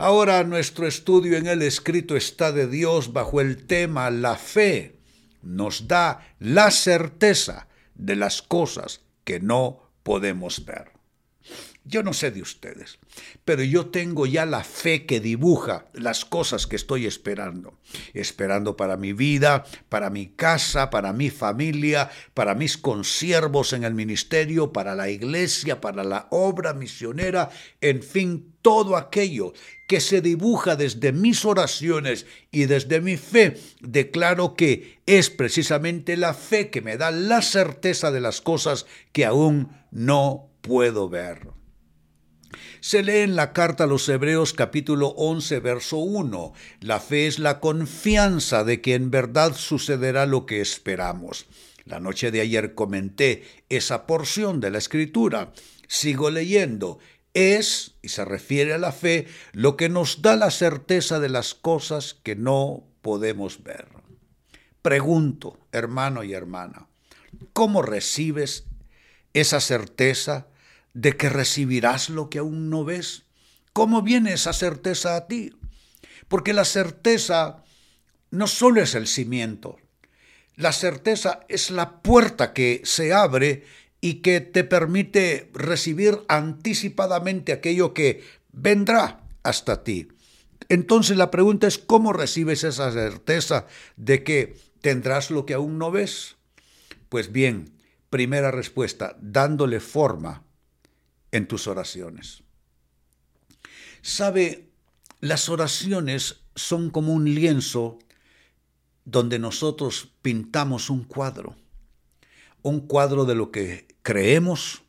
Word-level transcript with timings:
Ahora 0.00 0.44
nuestro 0.44 0.86
estudio 0.86 1.36
en 1.36 1.48
el 1.48 1.60
escrito 1.60 2.16
está 2.16 2.52
de 2.52 2.68
Dios 2.68 3.12
bajo 3.12 3.40
el 3.40 3.66
tema 3.66 4.10
la 4.10 4.36
fe. 4.36 5.00
Nos 5.42 5.88
da 5.88 6.34
la 6.38 6.70
certeza 6.70 7.66
de 7.96 8.14
las 8.14 8.40
cosas 8.40 9.00
que 9.24 9.40
no 9.40 9.90
podemos 10.04 10.64
ver. 10.64 10.97
Yo 11.88 12.02
no 12.02 12.12
sé 12.12 12.30
de 12.30 12.42
ustedes, 12.42 12.98
pero 13.46 13.62
yo 13.62 13.86
tengo 13.86 14.26
ya 14.26 14.44
la 14.44 14.62
fe 14.62 15.06
que 15.06 15.20
dibuja 15.20 15.86
las 15.94 16.26
cosas 16.26 16.66
que 16.66 16.76
estoy 16.76 17.06
esperando. 17.06 17.78
Esperando 18.12 18.76
para 18.76 18.98
mi 18.98 19.14
vida, 19.14 19.64
para 19.88 20.10
mi 20.10 20.26
casa, 20.26 20.90
para 20.90 21.14
mi 21.14 21.30
familia, 21.30 22.10
para 22.34 22.54
mis 22.54 22.76
consiervos 22.76 23.72
en 23.72 23.84
el 23.84 23.94
ministerio, 23.94 24.70
para 24.70 24.94
la 24.94 25.08
iglesia, 25.08 25.80
para 25.80 26.04
la 26.04 26.28
obra 26.30 26.74
misionera, 26.74 27.48
en 27.80 28.02
fin, 28.02 28.52
todo 28.60 28.94
aquello 28.94 29.54
que 29.86 30.00
se 30.00 30.20
dibuja 30.20 30.76
desde 30.76 31.12
mis 31.12 31.46
oraciones 31.46 32.26
y 32.50 32.66
desde 32.66 33.00
mi 33.00 33.16
fe, 33.16 33.56
declaro 33.80 34.56
que 34.56 35.00
es 35.06 35.30
precisamente 35.30 36.18
la 36.18 36.34
fe 36.34 36.68
que 36.68 36.82
me 36.82 36.98
da 36.98 37.10
la 37.10 37.40
certeza 37.40 38.10
de 38.10 38.20
las 38.20 38.42
cosas 38.42 38.84
que 39.12 39.24
aún 39.24 39.70
no 39.90 40.50
puedo 40.60 41.08
ver. 41.08 41.48
Se 42.80 43.02
lee 43.02 43.18
en 43.18 43.36
la 43.36 43.52
carta 43.52 43.84
a 43.84 43.86
los 43.86 44.08
Hebreos 44.08 44.52
capítulo 44.52 45.08
11, 45.08 45.60
verso 45.60 45.98
1. 45.98 46.52
La 46.80 47.00
fe 47.00 47.26
es 47.26 47.38
la 47.38 47.60
confianza 47.60 48.64
de 48.64 48.80
que 48.80 48.94
en 48.94 49.10
verdad 49.10 49.54
sucederá 49.54 50.26
lo 50.26 50.46
que 50.46 50.60
esperamos. 50.60 51.46
La 51.84 52.00
noche 52.00 52.30
de 52.30 52.40
ayer 52.40 52.74
comenté 52.74 53.44
esa 53.68 54.06
porción 54.06 54.60
de 54.60 54.70
la 54.70 54.78
escritura. 54.78 55.52
Sigo 55.86 56.30
leyendo. 56.30 56.98
Es, 57.34 57.94
y 58.02 58.08
se 58.08 58.24
refiere 58.24 58.72
a 58.74 58.78
la 58.78 58.92
fe, 58.92 59.26
lo 59.52 59.76
que 59.76 59.88
nos 59.88 60.22
da 60.22 60.36
la 60.36 60.50
certeza 60.50 61.20
de 61.20 61.28
las 61.28 61.54
cosas 61.54 62.16
que 62.22 62.36
no 62.36 62.84
podemos 63.02 63.62
ver. 63.62 63.86
Pregunto, 64.82 65.58
hermano 65.72 66.24
y 66.24 66.32
hermana, 66.32 66.88
¿cómo 67.52 67.82
recibes 67.82 68.64
esa 69.34 69.60
certeza 69.60 70.48
de 70.98 71.16
que 71.16 71.28
recibirás 71.28 72.10
lo 72.10 72.28
que 72.28 72.40
aún 72.40 72.70
no 72.70 72.84
ves? 72.84 73.22
¿Cómo 73.72 74.02
viene 74.02 74.32
esa 74.32 74.52
certeza 74.52 75.14
a 75.14 75.28
ti? 75.28 75.52
Porque 76.26 76.52
la 76.52 76.64
certeza 76.64 77.62
no 78.32 78.48
solo 78.48 78.82
es 78.82 78.96
el 78.96 79.06
cimiento, 79.06 79.78
la 80.56 80.72
certeza 80.72 81.40
es 81.48 81.70
la 81.70 82.02
puerta 82.02 82.52
que 82.52 82.82
se 82.82 83.12
abre 83.12 83.64
y 84.00 84.14
que 84.14 84.40
te 84.40 84.64
permite 84.64 85.50
recibir 85.54 86.18
anticipadamente 86.26 87.52
aquello 87.52 87.94
que 87.94 88.24
vendrá 88.50 89.22
hasta 89.44 89.84
ti. 89.84 90.08
Entonces 90.68 91.16
la 91.16 91.30
pregunta 91.30 91.68
es, 91.68 91.78
¿cómo 91.78 92.12
recibes 92.12 92.64
esa 92.64 92.90
certeza 92.90 93.66
de 93.96 94.24
que 94.24 94.56
tendrás 94.80 95.30
lo 95.30 95.46
que 95.46 95.54
aún 95.54 95.78
no 95.78 95.92
ves? 95.92 96.34
Pues 97.08 97.30
bien, 97.30 97.72
primera 98.10 98.50
respuesta, 98.50 99.16
dándole 99.20 99.78
forma 99.78 100.47
en 101.32 101.46
tus 101.46 101.66
oraciones. 101.66 102.42
Sabe, 104.02 104.70
las 105.20 105.48
oraciones 105.48 106.40
son 106.54 106.90
como 106.90 107.12
un 107.12 107.34
lienzo 107.34 107.98
donde 109.04 109.38
nosotros 109.38 110.12
pintamos 110.22 110.90
un 110.90 111.04
cuadro, 111.04 111.56
un 112.62 112.80
cuadro 112.80 113.24
de 113.24 113.34
lo 113.34 113.50
que 113.50 113.88
creemos, 114.02 114.82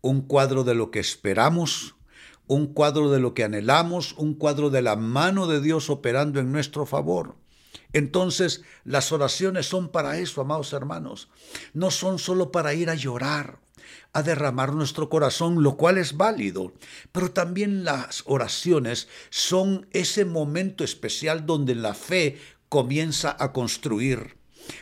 un 0.00 0.22
cuadro 0.22 0.64
de 0.64 0.74
lo 0.74 0.90
que 0.90 1.00
esperamos, 1.00 1.96
un 2.46 2.66
cuadro 2.72 3.10
de 3.10 3.20
lo 3.20 3.34
que 3.34 3.44
anhelamos, 3.44 4.14
un 4.16 4.34
cuadro 4.34 4.70
de 4.70 4.82
la 4.82 4.96
mano 4.96 5.46
de 5.46 5.60
Dios 5.60 5.90
operando 5.90 6.40
en 6.40 6.52
nuestro 6.52 6.86
favor. 6.86 7.36
Entonces, 7.92 8.62
las 8.84 9.12
oraciones 9.12 9.66
son 9.66 9.88
para 9.88 10.18
eso, 10.18 10.40
amados 10.40 10.72
hermanos. 10.72 11.28
No 11.74 11.90
son 11.90 12.18
solo 12.18 12.52
para 12.52 12.74
ir 12.74 12.88
a 12.88 12.94
llorar, 12.94 13.58
a 14.12 14.22
derramar 14.22 14.74
nuestro 14.74 15.08
corazón, 15.08 15.62
lo 15.62 15.76
cual 15.76 15.98
es 15.98 16.16
válido. 16.16 16.72
Pero 17.12 17.30
también 17.30 17.84
las 17.84 18.22
oraciones 18.26 19.08
son 19.30 19.86
ese 19.92 20.24
momento 20.24 20.84
especial 20.84 21.46
donde 21.46 21.74
la 21.74 21.94
fe 21.94 22.38
comienza 22.68 23.36
a 23.38 23.52
construir. 23.52 24.36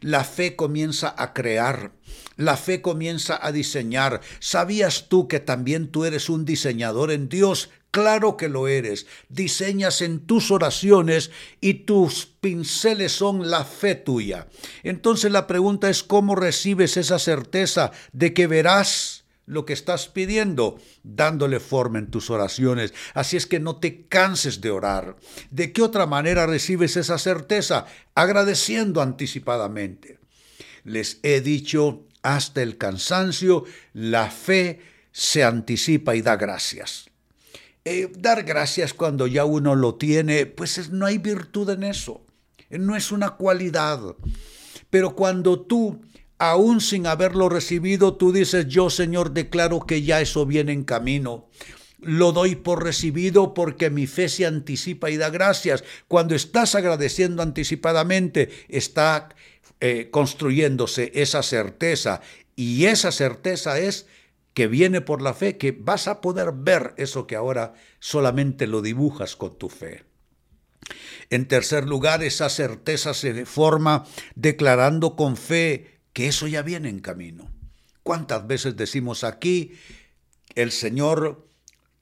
La 0.00 0.24
fe 0.24 0.56
comienza 0.56 1.14
a 1.16 1.34
crear, 1.34 1.92
la 2.36 2.56
fe 2.56 2.80
comienza 2.80 3.38
a 3.40 3.52
diseñar. 3.52 4.20
¿Sabías 4.40 5.08
tú 5.08 5.28
que 5.28 5.40
también 5.40 5.88
tú 5.88 6.04
eres 6.04 6.28
un 6.28 6.44
diseñador 6.44 7.10
en 7.10 7.28
Dios? 7.28 7.70
Claro 7.94 8.36
que 8.36 8.48
lo 8.48 8.66
eres. 8.66 9.06
Diseñas 9.28 10.02
en 10.02 10.26
tus 10.26 10.50
oraciones 10.50 11.30
y 11.60 11.74
tus 11.84 12.26
pinceles 12.26 13.12
son 13.12 13.48
la 13.52 13.64
fe 13.64 13.94
tuya. 13.94 14.48
Entonces 14.82 15.30
la 15.30 15.46
pregunta 15.46 15.88
es 15.88 16.02
cómo 16.02 16.34
recibes 16.34 16.96
esa 16.96 17.20
certeza 17.20 17.92
de 18.10 18.34
que 18.34 18.48
verás 18.48 19.26
lo 19.46 19.64
que 19.64 19.74
estás 19.74 20.08
pidiendo, 20.08 20.80
dándole 21.04 21.60
forma 21.60 22.00
en 22.00 22.10
tus 22.10 22.30
oraciones. 22.30 22.92
Así 23.14 23.36
es 23.36 23.46
que 23.46 23.60
no 23.60 23.76
te 23.76 24.08
canses 24.08 24.60
de 24.60 24.72
orar. 24.72 25.14
¿De 25.52 25.72
qué 25.72 25.80
otra 25.80 26.06
manera 26.06 26.48
recibes 26.48 26.96
esa 26.96 27.16
certeza? 27.16 27.86
Agradeciendo 28.16 29.02
anticipadamente. 29.02 30.18
Les 30.82 31.20
he 31.22 31.40
dicho 31.40 32.08
hasta 32.22 32.60
el 32.60 32.76
cansancio, 32.76 33.62
la 33.92 34.32
fe 34.32 34.80
se 35.12 35.44
anticipa 35.44 36.16
y 36.16 36.22
da 36.22 36.34
gracias. 36.34 37.13
Eh, 37.86 38.10
dar 38.18 38.44
gracias 38.44 38.94
cuando 38.94 39.26
ya 39.26 39.44
uno 39.44 39.74
lo 39.74 39.96
tiene, 39.96 40.46
pues 40.46 40.88
no 40.90 41.04
hay 41.04 41.18
virtud 41.18 41.68
en 41.68 41.84
eso, 41.84 42.24
no 42.70 42.96
es 42.96 43.12
una 43.12 43.30
cualidad. 43.30 44.00
Pero 44.88 45.14
cuando 45.14 45.60
tú, 45.60 46.00
aún 46.38 46.80
sin 46.80 47.06
haberlo 47.06 47.50
recibido, 47.50 48.14
tú 48.14 48.32
dices, 48.32 48.68
yo 48.68 48.88
Señor 48.88 49.32
declaro 49.32 49.80
que 49.80 50.02
ya 50.02 50.22
eso 50.22 50.46
viene 50.46 50.72
en 50.72 50.84
camino. 50.84 51.50
Lo 51.98 52.32
doy 52.32 52.54
por 52.54 52.82
recibido 52.82 53.52
porque 53.52 53.90
mi 53.90 54.06
fe 54.06 54.30
se 54.30 54.46
anticipa 54.46 55.10
y 55.10 55.18
da 55.18 55.28
gracias. 55.28 55.84
Cuando 56.08 56.34
estás 56.34 56.74
agradeciendo 56.74 57.42
anticipadamente, 57.42 58.48
está 58.68 59.28
eh, 59.80 60.08
construyéndose 60.10 61.12
esa 61.14 61.42
certeza 61.42 62.22
y 62.56 62.86
esa 62.86 63.12
certeza 63.12 63.78
es 63.78 64.06
que 64.54 64.68
viene 64.68 65.00
por 65.00 65.20
la 65.20 65.34
fe, 65.34 65.58
que 65.58 65.72
vas 65.72 66.08
a 66.08 66.20
poder 66.20 66.52
ver 66.54 66.94
eso 66.96 67.26
que 67.26 67.36
ahora 67.36 67.74
solamente 67.98 68.66
lo 68.66 68.82
dibujas 68.82 69.36
con 69.36 69.58
tu 69.58 69.68
fe. 69.68 70.04
En 71.30 71.48
tercer 71.48 71.86
lugar, 71.86 72.22
esa 72.22 72.48
certeza 72.48 73.14
se 73.14 73.46
forma 73.46 74.04
declarando 74.34 75.16
con 75.16 75.36
fe 75.36 75.98
que 76.12 76.28
eso 76.28 76.46
ya 76.46 76.62
viene 76.62 76.88
en 76.88 77.00
camino. 77.00 77.50
¿Cuántas 78.02 78.46
veces 78.46 78.76
decimos 78.76 79.24
aquí, 79.24 79.72
el 80.54 80.70
Señor 80.70 81.48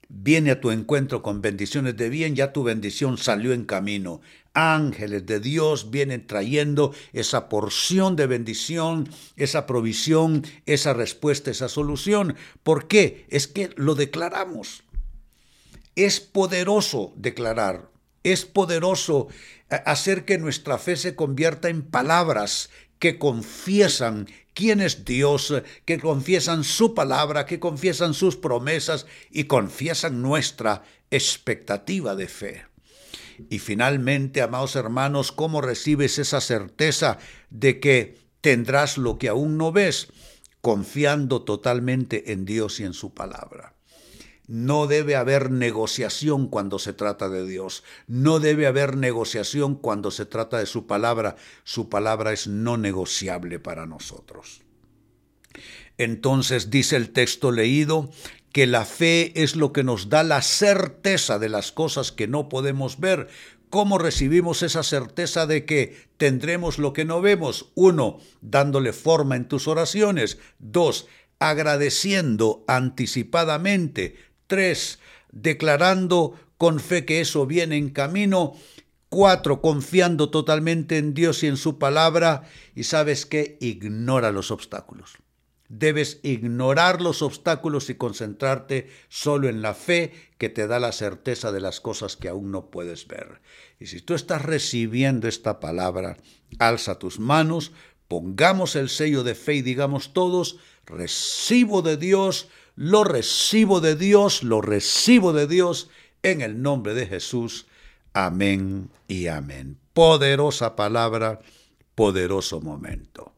viene 0.08 0.50
a 0.50 0.60
tu 0.60 0.70
encuentro 0.70 1.22
con 1.22 1.40
bendiciones 1.40 1.96
de 1.96 2.08
bien, 2.08 2.34
ya 2.34 2.52
tu 2.52 2.62
bendición 2.62 3.18
salió 3.18 3.52
en 3.52 3.64
camino? 3.64 4.20
ángeles 4.54 5.26
de 5.26 5.40
Dios 5.40 5.90
vienen 5.90 6.26
trayendo 6.26 6.94
esa 7.12 7.48
porción 7.48 8.16
de 8.16 8.26
bendición, 8.26 9.08
esa 9.36 9.66
provisión, 9.66 10.44
esa 10.66 10.92
respuesta, 10.92 11.50
esa 11.50 11.68
solución. 11.68 12.36
¿Por 12.62 12.88
qué? 12.88 13.26
Es 13.28 13.48
que 13.48 13.70
lo 13.76 13.94
declaramos. 13.94 14.84
Es 15.94 16.20
poderoso 16.20 17.12
declarar, 17.16 17.90
es 18.22 18.44
poderoso 18.44 19.28
hacer 19.68 20.24
que 20.24 20.38
nuestra 20.38 20.78
fe 20.78 20.96
se 20.96 21.14
convierta 21.14 21.68
en 21.68 21.82
palabras 21.82 22.70
que 22.98 23.18
confiesan 23.18 24.28
quién 24.54 24.80
es 24.80 25.04
Dios, 25.04 25.54
que 25.84 25.98
confiesan 25.98 26.64
su 26.64 26.94
palabra, 26.94 27.46
que 27.46 27.60
confiesan 27.60 28.14
sus 28.14 28.36
promesas 28.36 29.06
y 29.30 29.44
confiesan 29.44 30.22
nuestra 30.22 30.82
expectativa 31.10 32.14
de 32.14 32.28
fe. 32.28 32.66
Y 33.50 33.58
finalmente, 33.58 34.42
amados 34.42 34.76
hermanos, 34.76 35.32
¿cómo 35.32 35.60
recibes 35.60 36.18
esa 36.18 36.40
certeza 36.40 37.18
de 37.50 37.80
que 37.80 38.18
tendrás 38.40 38.98
lo 38.98 39.18
que 39.18 39.28
aún 39.28 39.56
no 39.56 39.72
ves? 39.72 40.08
Confiando 40.60 41.42
totalmente 41.42 42.32
en 42.32 42.44
Dios 42.44 42.78
y 42.80 42.84
en 42.84 42.92
su 42.92 43.14
palabra. 43.14 43.74
No 44.48 44.86
debe 44.86 45.16
haber 45.16 45.50
negociación 45.50 46.48
cuando 46.48 46.78
se 46.78 46.92
trata 46.92 47.28
de 47.28 47.46
Dios. 47.46 47.84
No 48.06 48.40
debe 48.40 48.66
haber 48.66 48.96
negociación 48.96 49.76
cuando 49.76 50.10
se 50.10 50.26
trata 50.26 50.58
de 50.58 50.66
su 50.66 50.86
palabra. 50.86 51.36
Su 51.64 51.88
palabra 51.88 52.32
es 52.32 52.48
no 52.48 52.76
negociable 52.76 53.60
para 53.60 53.86
nosotros. 53.86 54.62
Entonces 55.98 56.70
dice 56.70 56.96
el 56.96 57.10
texto 57.10 57.52
leído 57.52 58.10
que 58.52 58.66
la 58.66 58.84
fe 58.84 59.42
es 59.42 59.56
lo 59.56 59.72
que 59.72 59.84
nos 59.84 60.08
da 60.08 60.22
la 60.22 60.42
certeza 60.42 61.38
de 61.38 61.48
las 61.48 61.72
cosas 61.72 62.12
que 62.12 62.26
no 62.26 62.48
podemos 62.48 63.00
ver. 63.00 63.28
¿Cómo 63.70 63.96
recibimos 63.96 64.62
esa 64.62 64.82
certeza 64.82 65.46
de 65.46 65.64
que 65.64 65.96
tendremos 66.18 66.78
lo 66.78 66.92
que 66.92 67.06
no 67.06 67.22
vemos? 67.22 67.70
Uno, 67.74 68.18
dándole 68.42 68.92
forma 68.92 69.36
en 69.36 69.48
tus 69.48 69.66
oraciones. 69.66 70.38
Dos, 70.58 71.06
agradeciendo 71.38 72.64
anticipadamente. 72.68 74.16
Tres, 74.46 74.98
declarando 75.30 76.38
con 76.58 76.78
fe 76.78 77.04
que 77.04 77.20
eso 77.20 77.46
viene 77.46 77.76
en 77.76 77.90
camino. 77.90 78.54
Cuatro, 79.08 79.60
confiando 79.60 80.30
totalmente 80.30 80.96
en 80.96 81.12
Dios 81.12 81.42
y 81.42 81.48
en 81.48 81.56
su 81.56 81.78
palabra. 81.78 82.44
Y 82.74 82.84
sabes 82.84 83.26
que 83.26 83.58
ignora 83.60 84.30
los 84.30 84.50
obstáculos. 84.50 85.18
Debes 85.68 86.20
ignorar 86.22 87.00
los 87.00 87.22
obstáculos 87.22 87.88
y 87.88 87.94
concentrarte 87.94 88.90
solo 89.08 89.48
en 89.48 89.62
la 89.62 89.74
fe 89.74 90.12
que 90.36 90.50
te 90.50 90.66
da 90.66 90.78
la 90.78 90.92
certeza 90.92 91.50
de 91.50 91.60
las 91.60 91.80
cosas 91.80 92.16
que 92.16 92.28
aún 92.28 92.50
no 92.50 92.70
puedes 92.70 93.08
ver. 93.08 93.40
Y 93.80 93.86
si 93.86 94.00
tú 94.00 94.14
estás 94.14 94.42
recibiendo 94.42 95.28
esta 95.28 95.60
palabra, 95.60 96.18
alza 96.58 96.98
tus 96.98 97.18
manos, 97.18 97.72
pongamos 98.06 98.76
el 98.76 98.90
sello 98.90 99.24
de 99.24 99.34
fe 99.34 99.54
y 99.54 99.62
digamos 99.62 100.12
todos, 100.12 100.58
recibo 100.84 101.80
de 101.80 101.96
Dios, 101.96 102.48
lo 102.76 103.04
recibo 103.04 103.80
de 103.80 103.96
Dios, 103.96 104.42
lo 104.42 104.60
recibo 104.60 105.32
de 105.32 105.46
Dios, 105.46 105.90
en 106.22 106.40
el 106.40 106.62
nombre 106.62 106.94
de 106.94 107.06
Jesús. 107.06 107.66
Amén 108.12 108.90
y 109.08 109.26
amén. 109.26 109.78
Poderosa 109.92 110.76
palabra, 110.76 111.40
poderoso 111.94 112.60
momento. 112.60 113.32